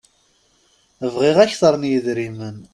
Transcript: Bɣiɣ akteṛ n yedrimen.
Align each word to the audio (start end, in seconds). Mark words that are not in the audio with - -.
Bɣiɣ 1.13 1.37
akteṛ 1.45 1.73
n 1.77 1.83
yedrimen. 1.91 2.57